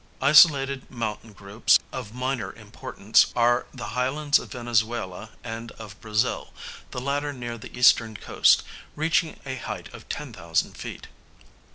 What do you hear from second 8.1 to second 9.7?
coast, reaching a